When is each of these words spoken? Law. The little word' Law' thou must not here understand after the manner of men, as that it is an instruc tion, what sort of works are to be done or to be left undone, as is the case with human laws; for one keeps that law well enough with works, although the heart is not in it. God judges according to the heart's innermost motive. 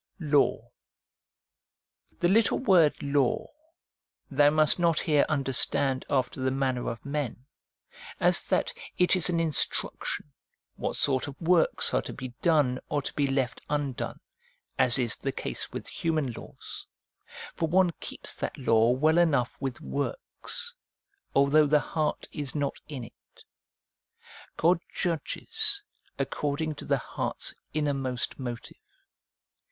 Law. 0.19 0.71
The 2.21 2.27
little 2.27 2.57
word' 2.57 2.95
Law' 3.03 3.51
thou 4.31 4.49
must 4.49 4.79
not 4.79 5.01
here 5.01 5.27
understand 5.29 6.05
after 6.09 6.41
the 6.41 6.49
manner 6.49 6.89
of 6.89 7.05
men, 7.05 7.45
as 8.19 8.41
that 8.45 8.73
it 8.97 9.15
is 9.15 9.29
an 9.29 9.37
instruc 9.37 10.03
tion, 10.03 10.33
what 10.75 10.95
sort 10.95 11.27
of 11.27 11.39
works 11.39 11.93
are 11.93 12.01
to 12.01 12.13
be 12.13 12.29
done 12.41 12.79
or 12.89 13.03
to 13.03 13.13
be 13.13 13.27
left 13.27 13.61
undone, 13.69 14.19
as 14.79 14.97
is 14.97 15.17
the 15.17 15.31
case 15.31 15.71
with 15.71 15.87
human 15.87 16.31
laws; 16.31 16.87
for 17.53 17.67
one 17.69 17.91
keeps 17.99 18.33
that 18.33 18.57
law 18.57 18.89
well 18.89 19.19
enough 19.19 19.55
with 19.59 19.81
works, 19.81 20.73
although 21.35 21.67
the 21.67 21.79
heart 21.79 22.27
is 22.31 22.55
not 22.55 22.79
in 22.87 23.03
it. 23.03 23.43
God 24.57 24.81
judges 24.91 25.83
according 26.17 26.73
to 26.73 26.85
the 26.85 26.97
heart's 26.97 27.53
innermost 27.71 28.39
motive. 28.39 28.77